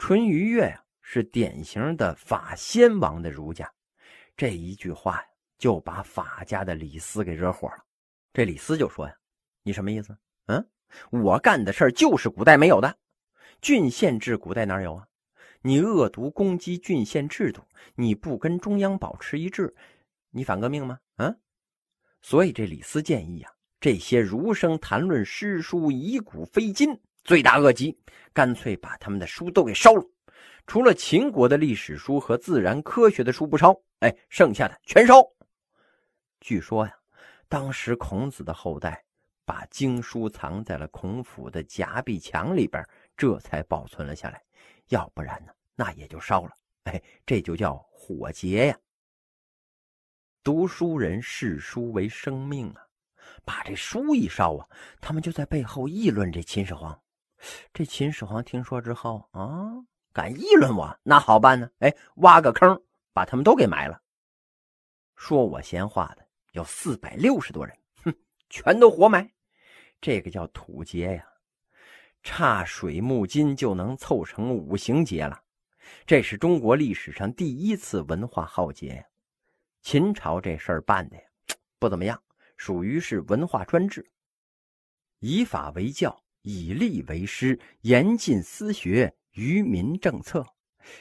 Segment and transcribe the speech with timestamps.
[0.00, 3.70] 淳于越呀是典型的法先王的儒家，
[4.34, 5.24] 这一句话呀
[5.58, 7.84] 就把法家的李斯给惹火了。
[8.32, 9.14] 这李斯就说呀
[9.62, 10.16] ：“你什么意思？
[10.46, 10.66] 嗯，
[11.10, 12.96] 我干的事儿就是古代没有的，
[13.60, 15.06] 郡县制古代哪有啊？
[15.60, 17.60] 你恶毒攻击郡县制度，
[17.94, 19.76] 你不跟中央保持一致，
[20.30, 20.98] 你反革命吗？
[21.16, 21.38] 嗯，
[22.22, 27.96] 所以这李斯建议啊。”这些儒生谈论诗书以古非今，罪大恶极，
[28.32, 30.04] 干脆把他们的书都给烧了。
[30.66, 35.22] 除了秦国的历史书和自然科学的书不烧，哎，剩下的全烧。
[36.40, 36.94] 据说呀，
[37.48, 39.04] 当时孔子的后代
[39.44, 42.82] 把经书藏在了孔府的夹壁墙里边，
[43.16, 44.42] 这才保存了下来。
[44.88, 46.50] 要不然呢，那也就烧了。
[46.84, 48.78] 哎，这就叫火劫呀。
[50.42, 52.86] 读书人视书为生命啊。
[53.44, 54.66] 把这书一烧啊，
[55.00, 57.00] 他们就在背后议论这秦始皇。
[57.72, 59.72] 这秦始皇听说之后啊，
[60.12, 61.70] 敢议论我，那好办呢？
[61.78, 62.80] 哎，挖个坑，
[63.12, 64.00] 把他们都给埋了。
[65.16, 68.14] 说我闲话的有四百六十多人，哼，
[68.48, 69.30] 全都活埋。
[70.00, 71.26] 这个叫土劫呀，
[72.22, 75.42] 差水木金就能凑成五行劫了。
[76.06, 79.04] 这是中国历史上第一次文化浩劫呀。
[79.82, 81.22] 秦朝这事儿办的呀，
[81.78, 82.22] 不怎么样。
[82.56, 84.10] 属于是文化专制，
[85.20, 90.46] 以法为教，以吏为师，严禁私学，愚民政策，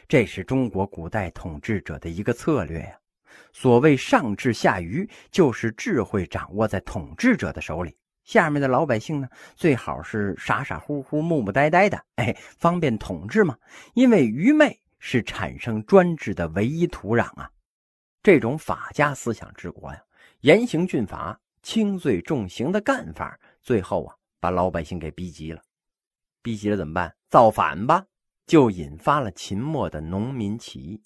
[0.08, 3.00] 这是中国古代统治者的一个策略呀。
[3.54, 13.58] 所谓上治下愚，就是智慧掌握在统治者的手里，下面的老百姓呢，最好是傻傻乎乎、木木呆呆的，哎，方便统治嘛。
[13.94, 17.50] 因为愚昧是产生专制的唯一土壤啊。
[18.22, 20.02] 这种法家思想治国呀，
[20.42, 21.40] 严刑峻法。
[21.62, 25.62] 轻罪重刑的干法，最后啊，把老百姓给逼急了。
[26.42, 27.16] 逼急了怎么办？
[27.28, 28.06] 造反吧！
[28.46, 31.04] 就引发了秦末的农民起义。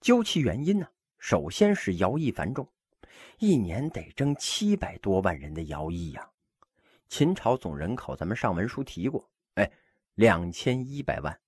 [0.00, 0.86] 究其原因呢，
[1.18, 2.68] 首先是徭役繁重，
[3.38, 6.30] 一年得征七百多万人的徭役呀。
[7.08, 9.70] 秦朝总人口，咱们上文书提过，哎，
[10.14, 11.40] 两千一百万，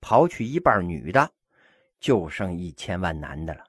[0.00, 1.32] 刨去一半女的，
[1.98, 3.64] 就剩一千万男的了。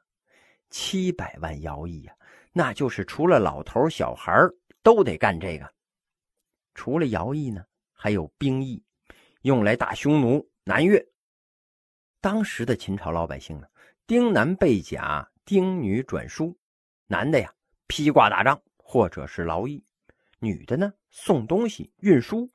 [0.69, 2.16] 七百万徭役呀！
[2.52, 4.31] 那就是除了老头小孩
[4.84, 5.74] 都得干这个。
[6.79, 8.81] 除了徭役呢，还有兵役，
[9.41, 11.06] 用来打匈奴、南越。
[12.22, 13.67] 当时的秦朝老百姓呢，
[14.07, 16.57] 丁男备甲，丁女转书。
[17.07, 17.53] 男的呀，
[17.88, 19.84] 披挂打仗或者是劳役；
[20.39, 22.50] 女的呢，送东西、运输。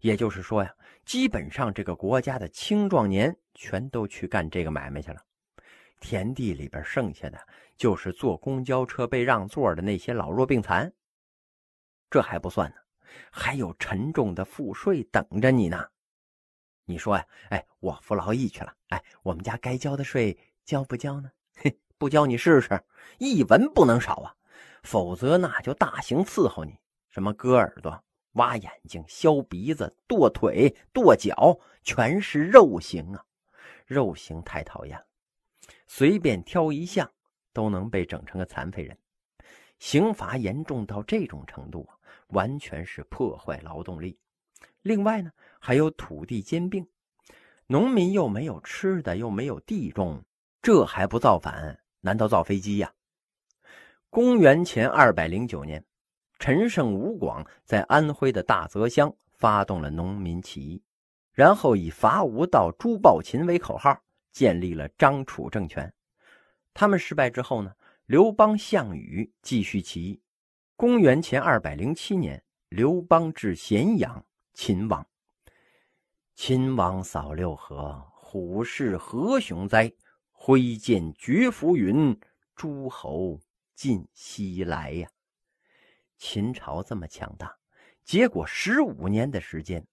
[0.00, 0.74] 也就是说呀，
[1.04, 5.22] 基本上这个国家的青壮年全都去干这个买卖去了。
[6.00, 7.38] 田地里边剩下的。
[7.76, 10.92] 就是坐公交车被让座的那些老弱病残，
[12.10, 12.76] 这还不算呢，
[13.30, 15.88] 还有沉重的赋税等着你呢。
[16.84, 21.30] 你说呀，哎，我服劳役去了，哎，我们家该交的税交不交呢？
[21.54, 22.82] 嘿，不交你试试，
[23.18, 24.34] 一文不能少啊，
[24.82, 26.78] 否则那就大刑伺候你，
[27.08, 33.24] 什么割耳朵、挖眼睛、削鼻子、剁腿、剁脚，全是肉刑啊！
[33.86, 35.06] 肉刑太讨厌了，
[35.86, 37.12] 随便挑一项。
[37.54, 38.96] 都能被整成个残废人，
[39.82, 41.88] 刑罚严重到这种程度，
[42.28, 44.16] 完全是破坏劳动力。
[44.82, 46.86] 另外呢，还有土地兼并，
[47.66, 50.22] 农民又没有吃的，又没有地种，
[50.62, 51.80] 这还不造反？
[52.00, 52.92] 难道造飞机呀？
[54.08, 55.84] 公元前二百零九年，
[56.38, 60.80] 陈胜吴广在安徽的大泽乡发动了农民起义，
[61.32, 64.00] 然后以伐吴到诛暴秦为口号，
[64.30, 65.92] 建立了张楚政权。
[66.72, 67.72] 他们失败之后呢，
[68.06, 70.20] 刘邦、项羽继续起义。
[70.74, 75.06] 公元前二百零七年，刘邦至咸阳，秦王。
[76.34, 79.92] 秦王扫六合，虎视何雄哉！
[80.32, 82.18] 挥剑绝浮云，
[82.56, 83.40] 诸侯
[83.76, 85.08] 尽西来呀！
[86.18, 87.56] 秦朝这么强大，
[88.02, 89.86] 结果十五年的时间，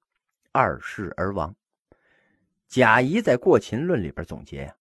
[0.51, 1.55] 二世而亡。
[2.67, 4.75] 贾谊在《过秦论》里边总结呀。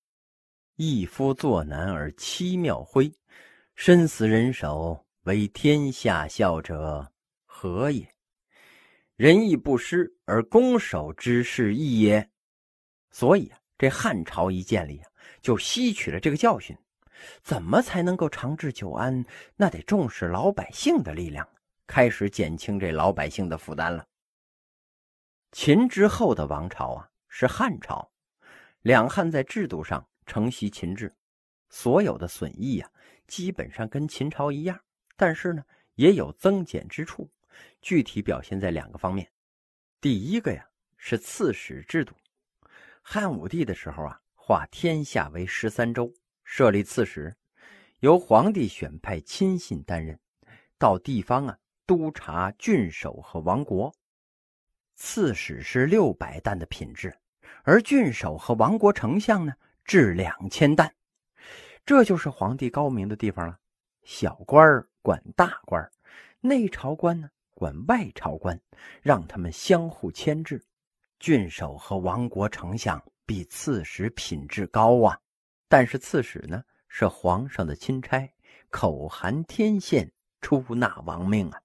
[0.80, 3.12] 一夫作难而七庙徽，
[3.74, 7.10] 身死人手，为天下笑者
[7.46, 8.08] 何也？
[9.16, 12.30] 仁义不施而攻守之势异也。
[13.10, 15.10] 所以啊，这汉朝一建立啊，
[15.42, 16.78] 就吸取了这个教训。
[17.42, 19.24] 怎么才能够长治久安？
[19.56, 21.48] 那得重视老百姓的力量，
[21.88, 24.06] 开始减轻这老百姓的负担了。
[25.50, 28.12] 秦之后的王朝啊，是汉朝，
[28.82, 30.08] 两汉在制度上。
[30.28, 31.12] 承袭秦制，
[31.70, 32.88] 所有的损益呀，
[33.26, 34.78] 基本上跟秦朝一样，
[35.16, 35.64] 但是呢，
[35.94, 37.28] 也有增减之处，
[37.80, 39.28] 具体表现在两个方面。
[40.00, 42.14] 第一个呀，是刺史制度。
[43.02, 46.12] 汉武帝的时候啊，划天下为十三州，
[46.44, 47.34] 设立刺史，
[48.00, 50.20] 由皇帝选派亲信担任，
[50.78, 53.92] 到地方啊督察郡守和王国。
[54.94, 57.16] 刺史是六百担的品质，
[57.62, 59.54] 而郡守和王国丞相呢，
[59.88, 60.94] 至两千担。
[61.86, 63.58] 这就是皇帝高明的地方了。
[64.04, 65.90] 小官管大官，
[66.40, 68.60] 内朝官呢管外朝官，
[69.00, 70.62] 让他们相互牵制。
[71.18, 75.18] 郡守和王国丞相比刺史品质高啊，
[75.68, 78.30] 但是刺史呢是皇上的钦差，
[78.68, 80.12] 口含天线，
[80.42, 81.58] 出纳王命啊。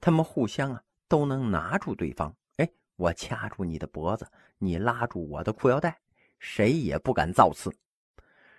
[0.00, 2.34] 他们互相啊都能拿住对方。
[2.56, 4.26] 哎我掐住你的脖子，
[4.56, 5.98] 你拉住我的裤腰带，
[6.44, 7.74] 谁也不敢造次。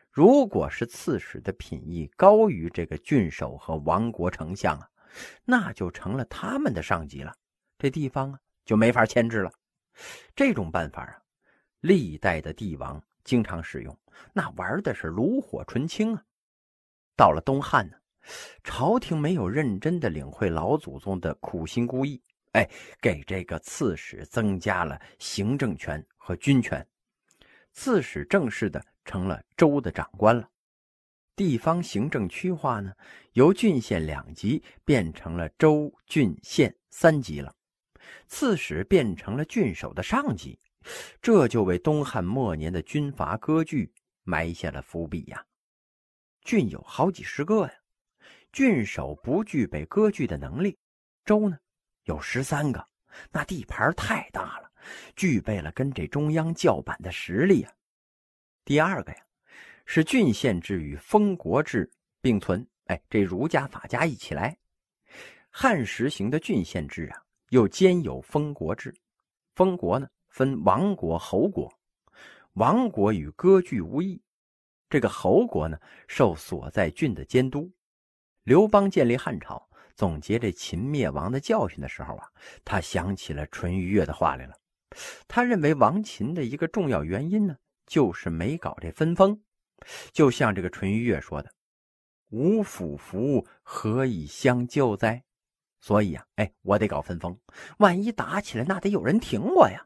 [0.10, 4.90] 如果是刺史的品义高于这个郡守和王国丞相啊，
[5.46, 7.32] 那就成了他们的上级了，
[7.78, 9.52] 这地方啊就没法牵制了。
[10.36, 11.22] 这种办法啊，
[11.82, 13.96] 历代的帝王经常使用，
[14.34, 16.24] 那玩的是炉火纯青啊。
[17.16, 17.98] 到了东汉呢，
[18.64, 22.20] 朝廷没有认真的领会老祖宗的苦心孤诣。
[22.54, 22.68] 哎，
[23.02, 26.86] 给这个刺史增加了行政权和军权，
[27.76, 30.50] 刺史正式的成了州的长官了。
[31.36, 32.94] 地方行政区划呢，
[33.34, 37.54] 由郡县两级变成了州、郡、县三级了。
[38.28, 40.58] 刺史变成了郡守的上级，
[41.22, 43.94] 这就为东汉末年的军阀割据
[44.24, 45.46] 埋下了伏笔呀。
[46.42, 47.74] 郡有好几十个呀，
[48.54, 50.78] 郡守不具备割据的能力，
[51.26, 51.58] 州呢？
[52.04, 52.88] 有十三个，
[53.32, 54.65] 那地盘太大了，
[55.16, 57.72] 具备了跟这中央叫板的实力啊。
[58.64, 59.18] 第二个呀，
[59.86, 61.90] 是郡县制与封国制
[62.22, 64.58] 并存，哎，这儒家法家一起来。
[65.50, 68.94] 汉实行的郡县制啊，又兼有封国制。
[69.54, 71.72] 封国呢，分王国、侯国。
[72.54, 74.22] 王国与割据无异，
[74.90, 75.78] 这个侯国呢，
[76.08, 77.72] 受所在郡的监督。
[78.44, 79.68] 刘邦建立汉朝。
[79.96, 82.28] 总结这秦灭亡的教训的时候啊，
[82.66, 84.54] 他想起了淳于越的话来了。
[85.28, 89.42] 他认为王秦的一个重要原因呢，就是没搞这分封。
[90.12, 91.52] 就像这个淳于越说的
[92.32, 95.24] ：“无府服，何以相救哉？”
[95.82, 97.38] 所以啊，哎，我得搞分封。
[97.78, 99.86] 万一打起来，那得有人挺我呀。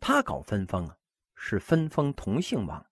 [0.00, 0.96] 他搞分封啊，
[1.34, 2.84] 是分封同姓王，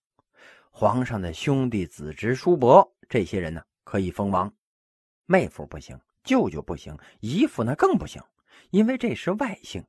[0.71, 4.53] 皇上的兄弟、子侄、叔伯这些人呢，可以封王，
[5.27, 5.99] 妹夫不行。
[6.23, 8.23] 舅舅不行，姨父那更不行，
[8.71, 9.85] 因为这是外姓，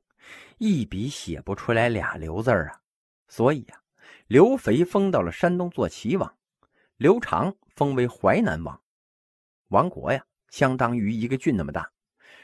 [0.58, 2.80] 一笔写不出来俩刘字啊。
[3.28, 3.82] 所以呀，
[4.28, 6.36] 刘肥封到了山东做齐王，
[6.96, 8.80] 刘长封为淮南王。
[9.68, 11.90] 王国呀，相当于一个郡那么大，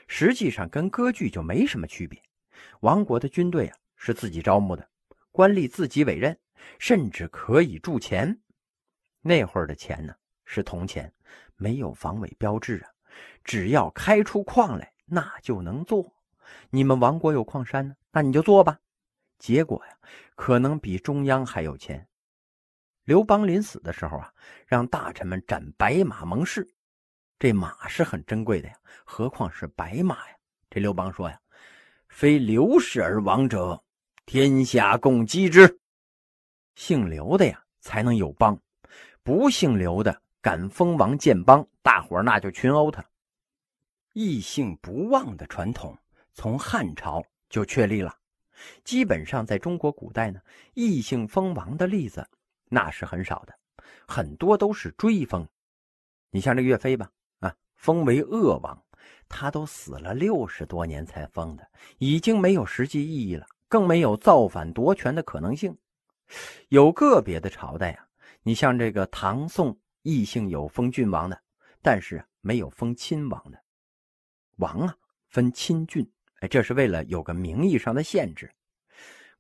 [0.09, 2.21] 实际上跟割据就没什么区别。
[2.81, 4.89] 王国的军队啊是自己招募的，
[5.31, 6.37] 官吏自己委任，
[6.79, 8.41] 甚至可以铸钱。
[9.21, 10.13] 那会儿的钱呢
[10.45, 11.13] 是铜钱，
[11.57, 12.91] 没有防伪标志啊。
[13.45, 16.12] 只要开出矿来，那就能做。
[16.71, 18.79] 你们王国有矿山呢，那你就做吧。
[19.39, 19.97] 结果呀，
[20.35, 22.07] 可能比中央还有钱。
[23.05, 24.33] 刘邦临死的时候啊，
[24.67, 26.69] 让大臣们斩白马盟誓。
[27.39, 30.37] 这马是很珍贵的呀，何况是白马呀。
[30.71, 31.41] 这刘邦说呀
[32.09, 33.83] ：“非刘氏而亡者，
[34.27, 35.81] 天下共击之。
[36.75, 38.57] 姓刘的呀，才能有邦；
[39.23, 43.05] 不姓刘的。”敢封王建邦，大伙那就群殴他。
[44.13, 45.97] 异姓不忘的传统
[46.35, 48.17] 从汉朝就确立了。
[48.85, 50.41] 基本上在中国古代呢，
[50.75, 52.29] 异姓封王的例子
[52.69, 53.55] 那是很少的，
[54.07, 55.49] 很多都是追封。
[56.31, 57.11] 你像这岳飞吧，
[57.41, 58.83] 啊，封为鄂王，
[59.29, 65.77] 他都死了六十多年才封的，已经没有实际意义了，更没有造反夺权的可能性。
[66.69, 68.09] 有个别的朝代啊，
[68.43, 69.79] 你像这个唐宋。
[70.05, 71.41] 异姓有封郡王的，
[71.81, 73.63] 但是没有封亲王的。
[74.57, 74.97] 王啊，
[75.29, 76.11] 分亲郡，
[76.43, 78.53] 哎，这是为了有个名义上的限制。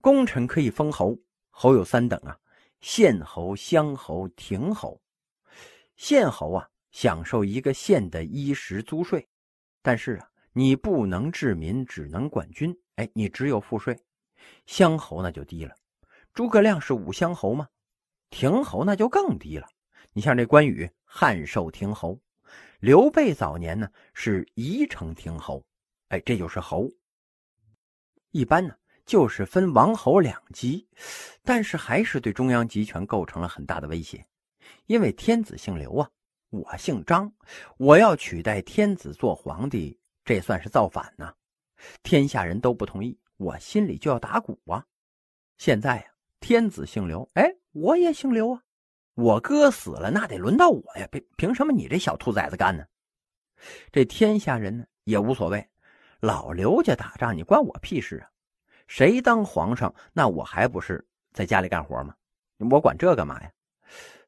[0.00, 1.18] 功臣可以封侯，
[1.50, 2.38] 侯有三等啊：
[2.80, 5.02] 县侯、乡侯、亭侯。
[5.96, 9.28] 县侯啊，享受一个县的衣食租税，
[9.82, 13.98] 但是啊，你不能治民，只能管军，哎，你只有赋税。
[14.66, 15.74] 乡侯那就低了，
[16.32, 17.66] 诸葛亮是武乡侯吗？
[18.30, 19.66] 亭侯那就更低了。
[20.12, 22.16] 你像这关羽，汉寿亭侯；
[22.78, 25.64] 刘备早年呢是宜城亭侯，
[26.12, 26.90] 哎，这就是侯。
[28.32, 28.74] 一般呢
[29.06, 30.86] 就是分王侯两级，
[31.42, 34.24] 但是还是对中央集权构成了很大的威胁。
[34.86, 36.10] 因为天子姓刘啊，
[36.50, 37.32] 我姓张，
[37.78, 41.32] 我要取代天子做皇帝，这算是造反呐！
[42.02, 44.84] 天下人都不同意，我心里就要打鼓啊！
[45.56, 46.04] 现在呀，
[46.40, 48.62] 天子姓刘，哎，我也姓刘啊。
[49.14, 51.08] 我哥死了，那得轮到我呀！
[51.10, 52.84] 凭凭什么你这小兔崽子干呢？
[53.90, 55.68] 这天下人呢也无所谓，
[56.22, 58.30] 老刘家打仗，你关我屁事啊！
[58.86, 62.14] 谁当皇上，那我还不是在家里干活吗？
[62.70, 63.50] 我管这干嘛呀？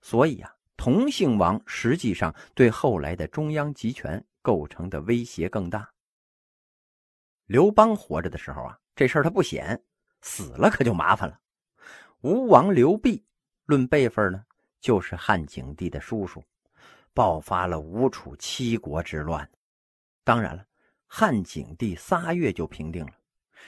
[0.02, 5.88] 所以啊，同姓王实际上对后来的中央集权构成的威胁更大。
[7.46, 9.80] 刘邦活着的时候啊，这事儿他不显，
[10.20, 11.38] 死了可就麻烦了。
[12.22, 13.22] 吴王刘濞，
[13.66, 14.44] 论辈分呢？
[14.80, 16.42] 就是汉景帝的叔叔，
[17.12, 19.48] 爆发了吴楚七国之乱。
[20.24, 20.66] 当然了，
[21.16, 23.12] 汉景帝仨月就平定了。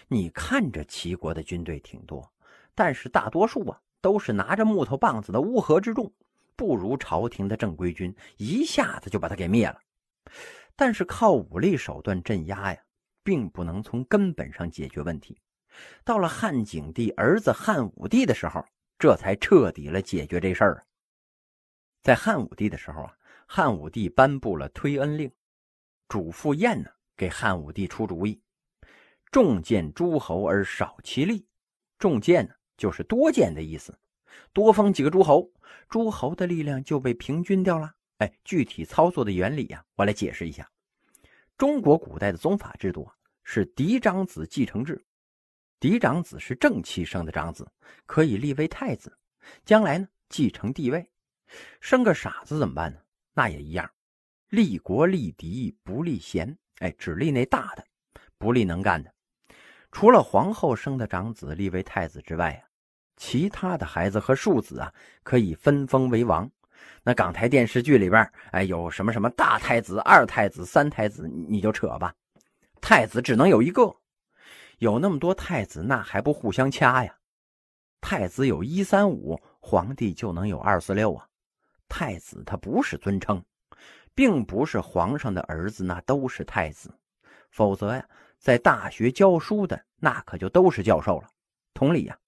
[0.09, 2.29] 你看着齐国的军队挺多，
[2.75, 6.13] 但是大多数啊都是拿着木头棒子的乌合之众，
[6.57, 9.81] 不如朝廷的正规军，一下子就把他给灭了。
[10.75, 12.81] 但是靠武力手段镇压呀，
[13.23, 15.41] 并不能从根本上解决问题。
[16.03, 18.67] 到了汉景帝儿子汉武帝的时候，
[18.99, 20.85] 这才彻底了解决这事儿。
[22.03, 25.31] 在汉武帝的时候啊，汉武帝颁布了推恩令，
[26.09, 28.41] 嘱咐晏呢给汉武帝出主意：
[29.31, 31.47] 重建诸侯而少其力。
[31.99, 33.99] 重建呢就是多建的意思，
[34.53, 35.51] 多封几个诸侯，
[35.89, 37.95] 诸侯的力量就被平均掉了。
[38.19, 40.71] 哎，具体操作的原理呀，我来解释一下。
[41.57, 45.03] 中国古代的宗法制度啊，是嫡长子继承制，
[45.81, 47.67] 嫡长子是正妻生的长子，
[48.05, 49.17] 可以立为太子，
[49.65, 51.09] 将来呢继承帝位。
[51.81, 52.99] 生个傻子怎么办呢？
[53.33, 53.91] 那也一样，
[54.49, 57.85] 立国立嫡不立贤，哎，只立那大的，
[58.39, 59.13] 不立能干的。
[59.93, 62.69] 除了皇后生的长子立为太子之外啊，
[63.17, 64.93] 其他的孩子和庶子啊，
[65.23, 66.51] 可以分封为王。
[67.03, 72.15] 那港台电视剧里边，哎，有什么什么大太子、二太子、三太子，你就扯吧。
[72.81, 73.97] 太子只能有一个，
[74.79, 77.17] 有那么多太子，那还不互相掐呀？
[78.01, 81.27] 太子有一三五，皇帝就能有二四六啊。
[81.89, 83.43] 太子他不是尊称，
[84.17, 86.93] 并不是皇上的儿子，那都是太子。
[87.51, 88.09] 否则呀，
[88.39, 91.29] 在大学教书的那可就都是教授了。
[91.75, 92.19] 同理呀，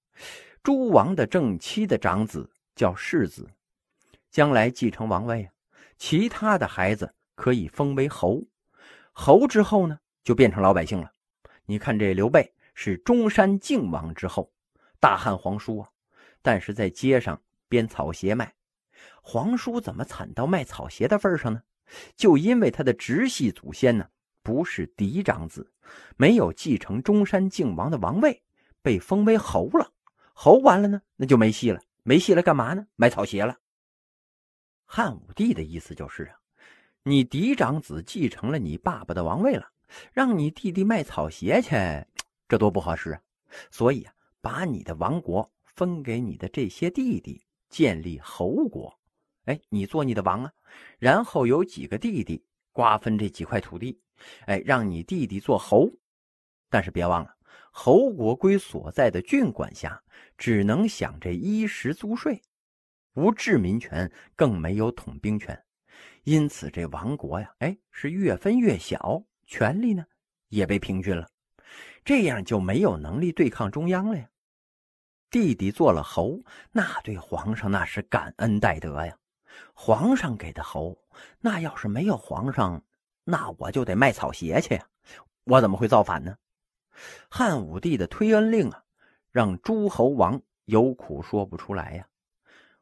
[0.62, 3.49] 诸王的正妻的长子叫世子，
[4.30, 5.52] 将来继承王位啊。
[5.97, 8.42] 其他的孩子可以封为侯，
[9.12, 11.11] 侯之后呢，就变成老百姓了。
[11.64, 14.52] 你看这刘备是中山靖王之后，
[15.00, 15.88] 大汉皇叔啊，
[16.42, 18.54] 但是在街上编草鞋卖。
[19.23, 21.62] 皇叔怎么惨到卖草鞋的份上呢？
[22.16, 24.09] 就因为他的直系祖先呢
[24.42, 25.73] 不是嫡长子，
[26.16, 28.42] 没有继承中山靖王的王位，
[28.83, 29.92] 被封为侯了。
[30.33, 31.80] 侯完了呢，那就没戏了。
[32.02, 32.87] 没戏了，干嘛呢？
[32.97, 33.59] 卖草鞋了。
[34.87, 36.38] 汉武帝的意思就是啊，
[37.02, 39.71] 你嫡长子继承了你爸爸的王位了，
[40.12, 41.76] 让你弟弟卖草鞋去，
[42.49, 43.21] 这多不合适啊！
[43.71, 48.98] 所以啊，把你的王国分给你的这些弟弟，建立侯国。
[49.49, 50.52] 哎，你做你的王啊，
[50.99, 53.99] 然后有几个弟弟瓜分这几块土地，
[54.45, 55.88] 哎，让你弟弟做侯，
[56.69, 57.35] 但是别忘了，
[57.71, 60.02] 侯国归所在的郡管辖，
[60.37, 62.43] 只能享这衣食租税，
[63.14, 65.59] 无治民权，更没有统兵权，
[66.25, 70.05] 因此这王国呀，哎，是越分越小，权力呢
[70.49, 71.26] 也被平均了，
[72.05, 74.28] 这样就没有能力对抗中央了呀。
[75.31, 76.38] 弟弟做了侯，
[76.71, 79.17] 那对皇上那是感恩戴德呀。
[79.75, 80.99] 皇上给的侯，
[81.41, 82.83] 那要是没有皇上，
[83.25, 84.87] 那我就得卖草鞋去呀！
[85.45, 86.37] 我怎么会造反呢？
[87.31, 88.85] 汉武帝的推恩令啊，
[89.31, 92.07] 让诸侯王有苦说不出来呀。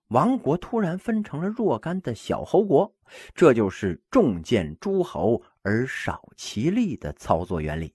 [0.08, 2.94] 王国突然分成了若干的小侯国，
[3.34, 7.92] 这就是重建诸侯而少其力的操作原理。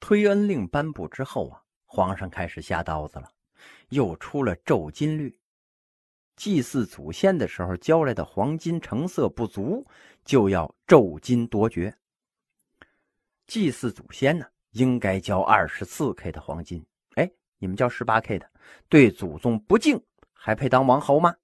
[0.00, 3.30] 推恩令颁布之后啊，皇上开始下刀子了，
[3.90, 5.38] 又出了咒金律。
[6.36, 9.86] 祭祀祖先的时候交来的黄金成色不足，
[10.24, 11.96] 就要骤金夺爵。
[13.46, 16.84] 祭祀祖先呢，应该交二十四 K 的黄金。
[17.14, 18.50] 哎，你们交十八 K 的，
[18.88, 21.36] 对祖宗不敬，还配当王侯吗？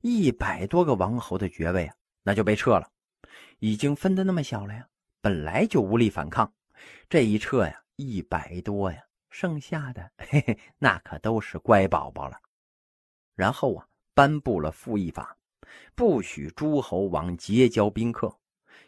[0.00, 2.90] 一百多个王侯的爵位啊，那就被撤了。
[3.58, 4.88] 已经分的那么小了呀，
[5.20, 6.50] 本来就无力反抗，
[7.08, 12.38] 这一撤呀，一百多呀，剩下的嘿嘿，那可都是乖宝宝了。
[13.34, 13.86] 然后啊。
[14.16, 15.36] 颁布了赋役法，
[15.94, 18.34] 不许诸侯王结交宾客，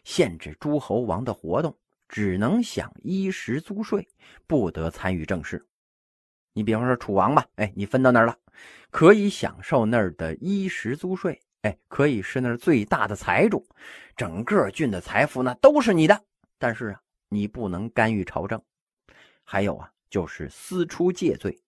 [0.03, 4.09] 限制诸侯王的活动，只能享衣食租税，
[4.47, 5.63] 不得参与政事。
[6.53, 8.35] 你比方说楚王吧，哎，你分到那儿了，
[8.89, 13.63] 可以享受那儿的衣食租税，哎，可以是那儿最大的财主，
[14.17, 16.19] 整个郡的财富那都是你的。
[16.57, 18.59] 但是啊，你不能干预朝政。
[19.43, 21.61] 还有啊，就是私出借罪。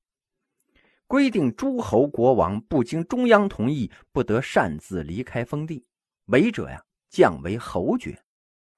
[1.12, 5.86] 规定诸侯国王不经中央同意，不得擅自离开封地，
[6.28, 8.18] 违者呀降为侯爵。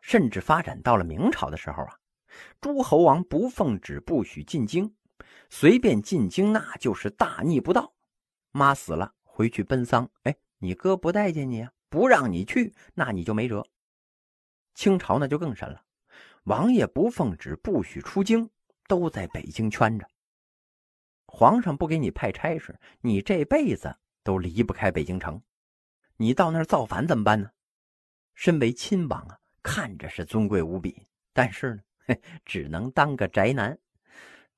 [0.02, 1.96] 甚至发展到了明朝的时候啊，
[2.60, 4.92] 诸侯王不奉旨不许进京，
[5.52, 7.94] 随便进京那就是大逆不道。
[8.52, 13.64] 妈死了回去奔丧，哎，你哥不待见你啊，不让你去，那你就没辙。
[14.74, 15.84] 清朝那就更甚了，
[16.46, 18.50] 王爷不奉旨不许出京，
[18.88, 20.08] 都在北京圈着。
[21.36, 25.42] 皇上不给你派差事，你这辈子都离不开北京城。
[26.16, 27.50] 你到那儿造反怎么办呢？
[28.36, 33.76] 身为亲王啊，看着是尊贵无比，但是呢，嘿，只能当个宅男，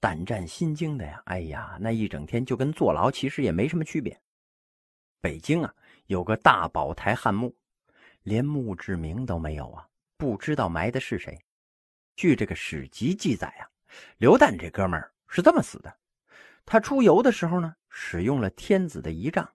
[0.01, 1.23] 胆战心惊的呀。
[1.27, 4.21] 哎呀，那一整天就跟坐牢其实也没什么区别。
[5.21, 5.73] 北京啊，
[6.07, 7.55] 有个大宝台汉墓，
[8.23, 11.39] 连墓志铭都没有啊，不知道埋的是谁。
[12.17, 13.63] 据这个史籍记载啊，
[14.17, 15.97] 刘旦这哥们儿是这么死的。
[16.65, 19.47] 他出游的时候呢，使用了天子的仪仗，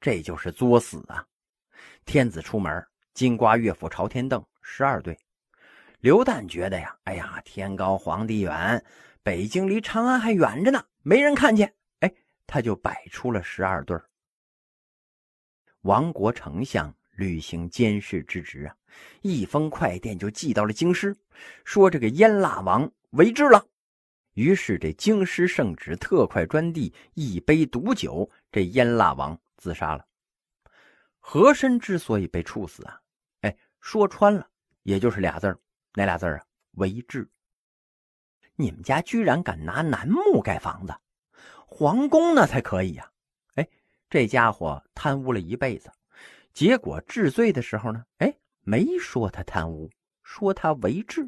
[0.00, 1.24] 这就是作死啊！
[2.06, 5.18] 天子出门，金瓜乐府朝天凳十二对。
[6.00, 8.82] 刘旦觉得呀，哎呀，天高皇帝远，
[9.22, 12.14] 北京离长安还远着呢，没人看见，哎，
[12.46, 13.98] 他就摆出了十二对。
[15.82, 18.74] 亡国丞相履行监视之职啊，
[19.20, 21.14] 一封快电就寄到了京师，
[21.64, 23.66] 说这个燕腊王为之了。
[24.36, 30.06] 于是，这京师圣旨特快专递一杯毒酒，这燕腊王自杀了。
[31.18, 33.00] 和珅之所以被处死啊，
[33.40, 34.46] 哎，说穿了，
[34.82, 35.58] 也就是俩字
[35.94, 36.44] 哪俩字啊？
[36.72, 37.26] 为治。
[38.56, 40.94] 你们家居然敢拿楠木盖房子，
[41.66, 43.10] 皇宫那才可以呀！
[43.54, 43.66] 哎，
[44.10, 45.90] 这家伙贪污了一辈子，
[46.52, 49.90] 结果治罪的时候呢，哎，没说他贪污，
[50.22, 51.26] 说他为治。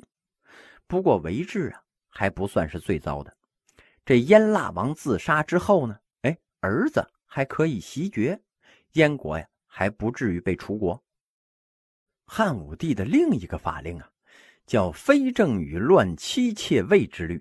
[0.87, 1.83] 不过为治啊。
[2.19, 3.33] 还不算是最糟的，
[4.05, 5.97] 这燕腊王自杀之后呢？
[6.23, 8.43] 哎，儿子还可以袭爵，
[8.95, 11.01] 燕国呀还不至于被除国。
[12.27, 14.11] 汉武帝的另一个法令啊，
[14.67, 17.41] 叫“非正与乱妻妾位之律”，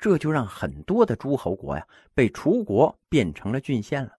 [0.00, 4.18] 这就让很多的诸侯国呀被除国，变成了郡县了。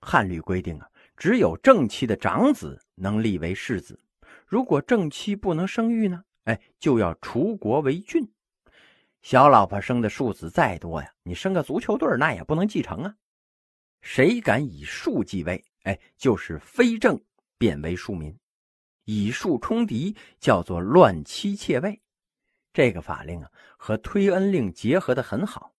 [0.00, 3.98] 汉律规定啊，只有正妻的长子能立为世子，
[4.46, 6.22] 如果正妻不能生育呢？
[6.44, 8.24] 哎，就要除国为郡。
[9.22, 13.14] 小老婆生的庶子再多呀，你生个足球队那也不能继承啊。
[14.00, 17.22] 谁敢以庶继位，哎，就是非正
[17.56, 18.36] 变为庶民，
[19.04, 22.00] 以庶冲嫡叫做乱妻妾位。
[22.72, 25.72] 这个法令啊，和推恩令结合的很好，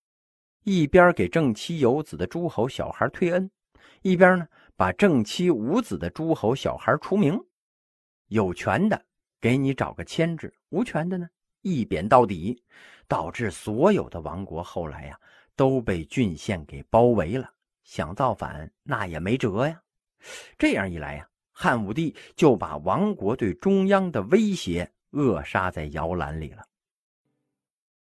[0.64, 3.52] 一边给正妻有子的诸侯小孩推恩，
[4.04, 7.38] 一边呢把正妻无子的诸侯小孩除名。
[8.28, 9.06] 有权的
[9.42, 11.28] 给你找个牵制，无权的呢
[11.60, 12.64] 一贬到底。
[13.08, 15.20] 导致所有的王国后来呀
[15.56, 17.50] 都被郡县给包围了，
[17.84, 19.82] 想造反那也没辙呀。
[20.58, 26.64] 这样一来呀，汉武帝就把王国对中央的威胁扼杀在摇篮里了。